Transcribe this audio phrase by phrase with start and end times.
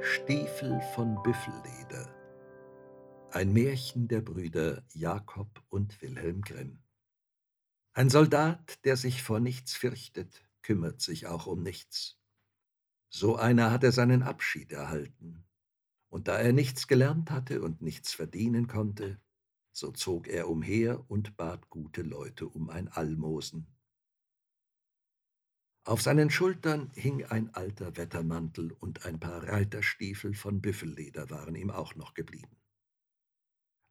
[0.00, 2.14] Stiefel von Büffelleder
[3.32, 6.78] Ein Märchen der Brüder Jakob und Wilhelm Grimm
[7.94, 12.16] Ein Soldat, der sich vor nichts fürchtet, kümmert sich auch um nichts.
[13.08, 15.44] So einer hatte seinen Abschied erhalten.
[16.08, 19.20] Und da er nichts gelernt hatte und nichts verdienen konnte,
[19.72, 23.66] so zog er umher und bat gute Leute um ein Almosen.
[25.88, 31.70] Auf seinen Schultern hing ein alter Wettermantel und ein paar Reiterstiefel von Büffelleder waren ihm
[31.70, 32.58] auch noch geblieben.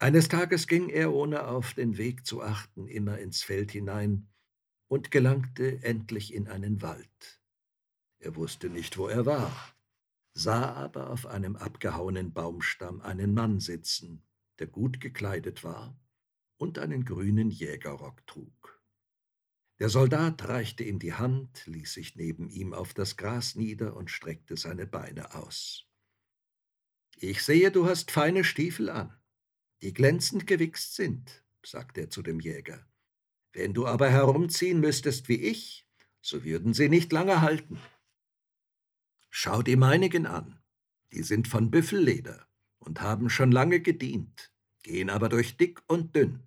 [0.00, 4.26] Eines Tages ging er, ohne auf den Weg zu achten, immer ins Feld hinein
[4.88, 7.40] und gelangte endlich in einen Wald.
[8.18, 9.54] Er wusste nicht, wo er war,
[10.32, 14.24] sah aber auf einem abgehauenen Baumstamm einen Mann sitzen,
[14.58, 15.96] der gut gekleidet war
[16.56, 18.73] und einen grünen Jägerrock trug.
[19.80, 24.10] Der Soldat reichte ihm die Hand, ließ sich neben ihm auf das Gras nieder und
[24.10, 25.86] streckte seine Beine aus.
[27.16, 29.16] Ich sehe, du hast feine Stiefel an,
[29.82, 32.86] die glänzend gewichst sind, sagte er zu dem Jäger.
[33.52, 35.86] Wenn du aber herumziehen müsstest wie ich,
[36.20, 37.80] so würden sie nicht lange halten.
[39.30, 40.60] Schau die meinigen an.
[41.12, 42.46] Die sind von Büffelleder
[42.78, 46.42] und haben schon lange gedient, gehen aber durch dick und dünn.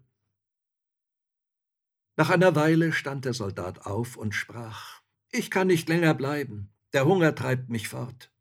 [2.19, 7.05] Nach einer Weile stand der Soldat auf und sprach, Ich kann nicht länger bleiben, der
[7.05, 8.31] Hunger treibt mich fort.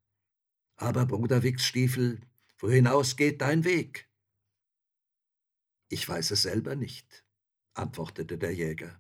[0.77, 2.21] Aber, Bruder Wichsstiefel,
[2.59, 4.09] wohinaus geht dein Weg?
[5.89, 7.27] Ich weiß es selber nicht,
[7.75, 8.99] antwortete der Jäger.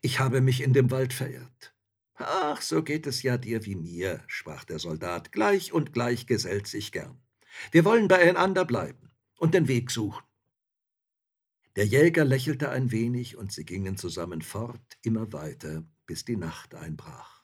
[0.00, 1.74] Ich habe mich in dem Wald verirrt.
[2.14, 6.66] Ach, so geht es ja dir wie mir, sprach der Soldat, gleich und gleich gesellt
[6.66, 7.20] sich gern.
[7.70, 10.24] Wir wollen beieinander bleiben und den Weg suchen.
[11.76, 16.74] Der Jäger lächelte ein wenig, und sie gingen zusammen fort, immer weiter, bis die Nacht
[16.74, 17.42] einbrach.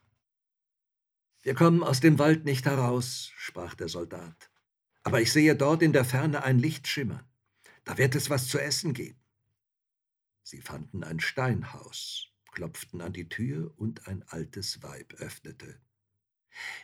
[1.42, 4.50] Wir kommen aus dem Wald nicht heraus, sprach der Soldat,
[5.02, 7.24] aber ich sehe dort in der Ferne ein Licht schimmern.
[7.84, 9.18] Da wird es was zu essen geben.
[10.42, 15.80] Sie fanden ein Steinhaus, klopften an die Tür und ein altes Weib öffnete.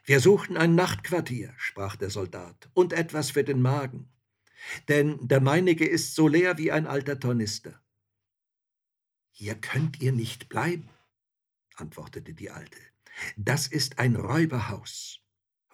[0.05, 4.09] Wir suchen ein Nachtquartier, sprach der Soldat, und etwas für den Magen,
[4.89, 7.81] denn der meinige ist so leer wie ein alter Tornister.
[9.31, 10.89] Hier könnt ihr nicht bleiben,
[11.77, 12.79] antwortete die Alte.
[13.37, 15.21] Das ist ein Räuberhaus,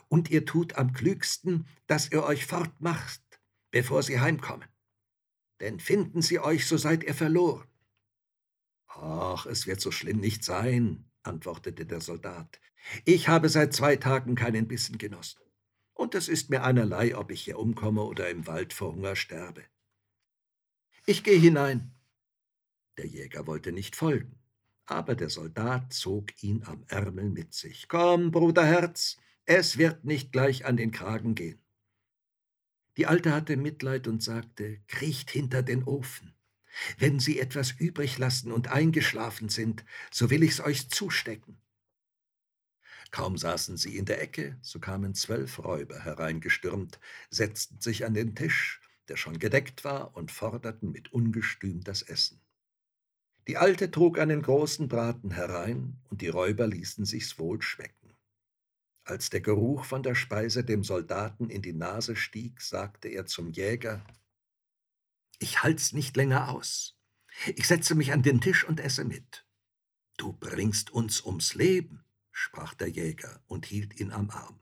[0.08, 3.22] und ihr tut am klügsten, dass ihr euch fortmacht,
[3.70, 4.68] bevor sie heimkommen.
[5.60, 7.68] Denn finden sie euch, so seid ihr verloren.
[8.88, 12.60] Ach, es wird so schlimm nicht sein, antwortete der Soldat.
[13.04, 15.40] Ich habe seit zwei Tagen keinen Bissen genossen.
[16.00, 19.62] Und es ist mir einerlei, ob ich hier umkomme oder im Wald vor Hunger sterbe.
[21.04, 21.92] Ich gehe hinein.
[22.96, 24.38] Der Jäger wollte nicht folgen,
[24.86, 27.86] aber der Soldat zog ihn am Ärmel mit sich.
[27.86, 31.60] Komm, Bruderherz, es wird nicht gleich an den Kragen gehen.
[32.96, 36.32] Die Alte hatte Mitleid und sagte, kriecht hinter den Ofen.
[36.96, 41.60] Wenn Sie etwas übrig lassen und eingeschlafen sind, so will ich's euch zustecken.
[43.10, 47.00] Kaum saßen sie in der Ecke, so kamen zwölf Räuber hereingestürmt,
[47.30, 52.40] setzten sich an den Tisch, der schon gedeckt war, und forderten mit Ungestüm das Essen.
[53.48, 58.14] Die Alte trug einen großen Braten herein, und die Räuber ließen sich's wohl schmecken.
[59.02, 63.50] Als der Geruch von der Speise dem Soldaten in die Nase stieg, sagte er zum
[63.50, 64.04] Jäger
[65.42, 66.96] ich halt's nicht länger aus.
[67.56, 69.46] Ich setze mich an den Tisch und esse mit.
[70.18, 74.60] Du bringst uns ums Leben, sprach der Jäger und hielt ihn am Arm.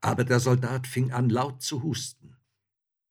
[0.00, 2.36] Aber der Soldat fing an laut zu husten.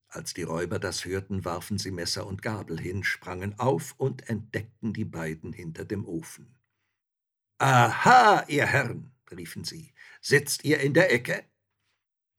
[0.07, 4.91] Als die Räuber das hörten, warfen sie Messer und Gabel hin, sprangen auf und entdeckten
[4.91, 6.57] die beiden hinter dem Ofen.
[7.59, 11.45] Aha, ihr Herren, riefen sie, sitzt ihr in der Ecke?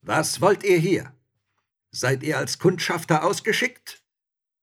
[0.00, 1.14] Was wollt ihr hier?
[1.92, 4.02] Seid ihr als Kundschafter ausgeschickt?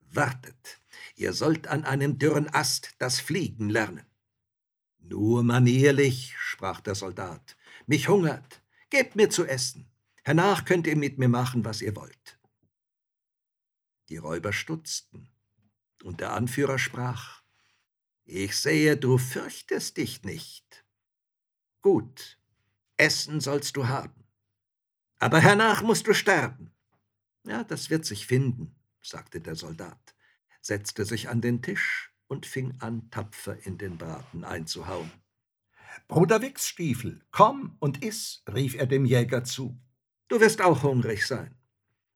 [0.02, 0.82] Wartet,
[1.16, 4.06] ihr sollt an einem dürren Ast das Fliegen lernen.
[5.10, 9.90] Nur manierlich, sprach der Soldat, mich hungert, gebt mir zu essen,
[10.24, 12.40] hernach könnt ihr mit mir machen, was ihr wollt.
[14.10, 15.30] Die Räuber stutzten,
[16.04, 17.42] und der Anführer sprach,
[18.26, 20.86] ich sehe, du fürchtest dich nicht.
[21.82, 22.38] Gut,
[22.98, 24.26] Essen sollst du haben,
[25.20, 26.72] aber hernach musst du sterben.
[27.46, 28.78] Ja, das wird sich finden
[29.08, 30.16] sagte der Soldat,
[30.62, 35.12] setzte sich an den Tisch und fing an, tapfer in den Braten einzuhauen.
[36.08, 39.80] Bruder Wichsstiefel, komm und iss, rief er dem Jäger zu.
[40.28, 41.56] Du wirst auch hungrig sein.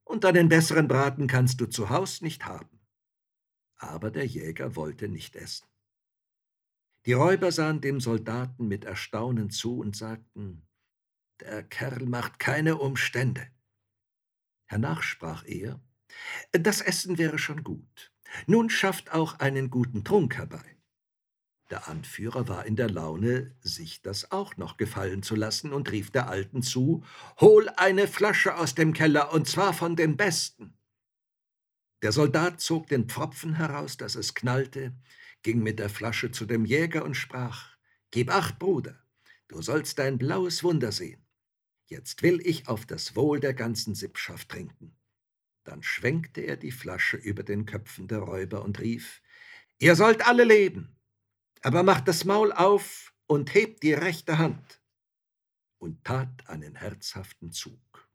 [0.04, 2.80] Und einen besseren Braten kannst du zu Haus nicht haben.
[3.76, 5.66] Aber der Jäger wollte nicht essen.
[7.06, 10.68] Die Räuber sahen dem Soldaten mit Erstaunen zu und sagten,
[11.40, 13.50] Der Kerl macht keine Umstände.
[14.66, 15.80] Hernach sprach er,
[16.52, 18.11] das Essen wäre schon gut.
[18.46, 20.64] Nun schafft auch einen guten Trunk herbei.
[21.70, 26.10] Der Anführer war in der Laune, sich das auch noch gefallen zu lassen und rief
[26.10, 27.02] der Alten zu,
[27.40, 30.74] Hol eine Flasche aus dem Keller, und zwar von den besten.
[32.02, 34.92] Der Soldat zog den Pfropfen heraus, dass es knallte,
[35.42, 37.76] ging mit der Flasche zu dem Jäger und sprach,
[38.10, 39.02] Gib acht, Bruder,
[39.48, 41.24] du sollst dein blaues Wunder sehen.
[41.86, 44.94] Jetzt will ich auf das Wohl der ganzen Sippschaft trinken.
[45.64, 49.22] Dann schwenkte er die Flasche über den Köpfen der Räuber und rief,
[49.78, 50.96] Ihr sollt alle leben,
[51.62, 54.80] aber macht das Maul auf und hebt die rechte Hand
[55.78, 58.08] und tat einen herzhaften Zug.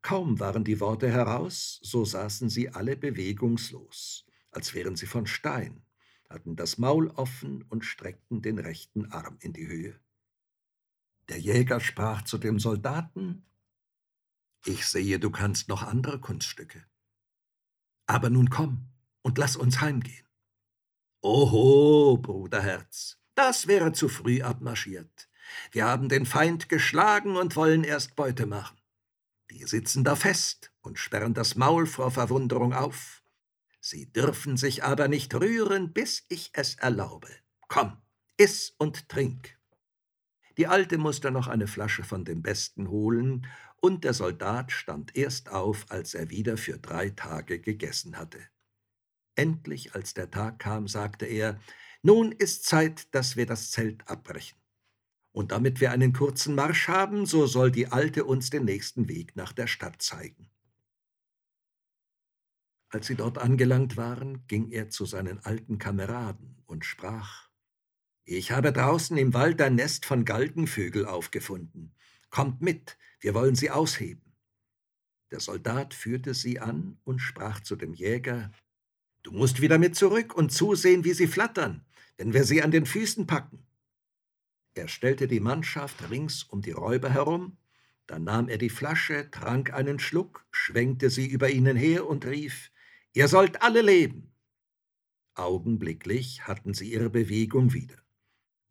[0.00, 5.82] Kaum waren die Worte heraus, so saßen sie alle bewegungslos, als wären sie von Stein,
[6.30, 10.00] hatten das Maul offen und streckten den rechten Arm in die Höhe.
[11.28, 13.44] Der Jäger sprach zu dem Soldaten,
[14.64, 16.84] Ich sehe, du kannst noch andere Kunststücke.
[18.06, 18.88] Aber nun komm
[19.22, 20.26] und lass uns heimgehen.
[21.20, 25.28] Oho, Bruderherz, das wäre zu früh abmarschiert.
[25.72, 28.78] Wir haben den Feind geschlagen und wollen erst Beute machen.
[29.50, 33.22] Die sitzen da fest und sperren das Maul vor Verwunderung auf.
[33.80, 37.28] Sie dürfen sich aber nicht rühren, bis ich es erlaube.
[37.68, 37.96] Komm,
[38.36, 39.58] iss und trink.
[40.56, 43.46] Die Alte musste noch eine Flasche von dem Besten holen,
[43.80, 48.40] und der Soldat stand erst auf, als er wieder für drei Tage gegessen hatte.
[49.34, 51.60] Endlich, als der Tag kam, sagte er,
[52.02, 54.58] nun ist Zeit, dass wir das Zelt abbrechen.
[55.32, 59.36] Und damit wir einen kurzen Marsch haben, so soll die Alte uns den nächsten Weg
[59.36, 60.50] nach der Stadt zeigen.
[62.88, 67.48] Als sie dort angelangt waren, ging er zu seinen alten Kameraden und sprach
[68.30, 71.94] ich habe draußen im Wald ein Nest von Galgenvögel aufgefunden.
[72.28, 74.22] Kommt mit, wir wollen sie ausheben.
[75.30, 78.50] Der Soldat führte sie an und sprach zu dem Jäger
[79.22, 81.84] Du musst wieder mit zurück und zusehen, wie sie flattern,
[82.16, 83.66] wenn wir sie an den Füßen packen.
[84.74, 87.58] Er stellte die Mannschaft rings um die Räuber herum,
[88.06, 92.70] dann nahm er die Flasche, trank einen Schluck, schwenkte sie über ihnen her und rief
[93.12, 94.32] Ihr sollt alle leben.
[95.34, 97.96] Augenblicklich hatten sie ihre Bewegung wieder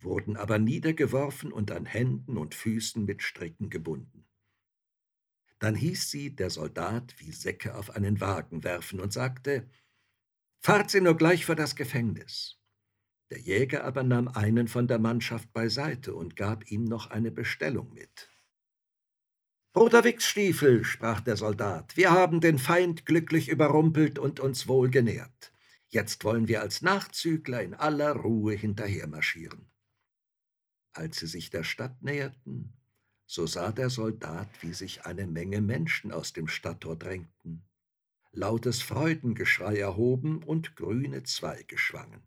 [0.02, 4.27] wurden aber niedergeworfen und an Händen und Füßen mit Stricken gebunden.
[5.60, 9.70] Dann hieß sie der Soldat wie Säcke auf einen Wagen werfen und sagte,
[10.60, 12.60] Fahrt sie nur gleich vor das Gefängnis.
[13.30, 17.94] Der Jäger aber nahm einen von der Mannschaft beiseite und gab ihm noch eine Bestellung
[17.94, 18.30] mit.
[19.74, 25.54] Bruder Wichsstiefel, sprach der Soldat, wir haben den Feind glücklich überrumpelt und uns wohl genährt.
[25.90, 29.70] Jetzt wollen wir als Nachzügler in aller Ruhe hinterhermarschieren.
[30.94, 32.74] Als sie sich der Stadt näherten,
[33.28, 37.62] so sah der Soldat, wie sich eine Menge Menschen aus dem Stadttor drängten,
[38.32, 42.24] lautes Freudengeschrei erhoben und grüne Zweige schwangen.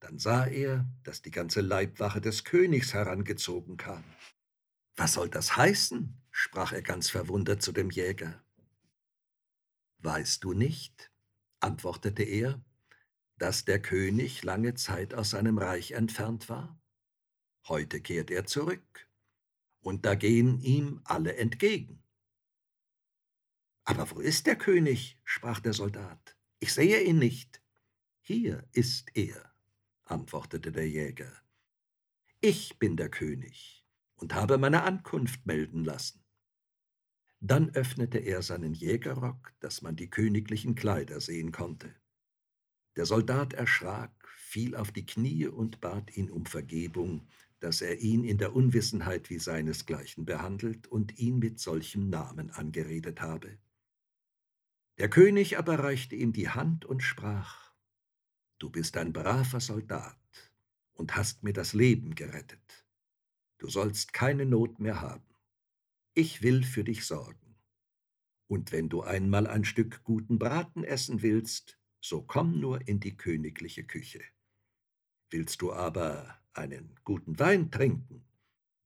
[0.00, 4.04] Dann sah er, dass die ganze Leibwache des Königs herangezogen kam.
[4.96, 6.18] Was soll das heißen?
[6.30, 8.42] sprach er ganz verwundert zu dem Jäger.
[9.98, 11.10] Weißt du nicht,
[11.60, 12.62] antwortete er,
[13.38, 16.78] dass der König lange Zeit aus seinem Reich entfernt war?
[17.68, 19.08] Heute kehrt er zurück,
[19.82, 22.02] und da gehen ihm alle entgegen.
[23.84, 25.20] Aber wo ist der König?
[25.24, 26.36] sprach der Soldat.
[26.60, 27.60] Ich sehe ihn nicht.
[28.20, 29.52] Hier ist er,
[30.04, 31.32] antwortete der Jäger.
[32.40, 33.84] Ich bin der König
[34.14, 36.24] und habe meine Ankunft melden lassen.
[37.40, 41.92] Dann öffnete er seinen Jägerrock, dass man die königlichen Kleider sehen konnte.
[42.94, 47.26] Der Soldat erschrak, fiel auf die Knie und bat ihn um Vergebung,
[47.62, 53.20] dass er ihn in der Unwissenheit wie seinesgleichen behandelt und ihn mit solchem Namen angeredet
[53.20, 53.56] habe.
[54.98, 57.72] Der König aber reichte ihm die Hand und sprach,
[58.58, 60.18] Du bist ein braver Soldat
[60.94, 62.84] und hast mir das Leben gerettet.
[63.58, 65.36] Du sollst keine Not mehr haben.
[66.14, 67.54] Ich will für dich sorgen.
[68.48, 73.16] Und wenn du einmal ein Stück guten Braten essen willst, so komm nur in die
[73.16, 74.20] königliche Küche.
[75.30, 78.24] Willst du aber einen guten Wein trinken,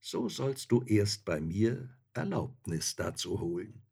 [0.00, 3.85] so sollst du erst bei mir Erlaubnis dazu holen.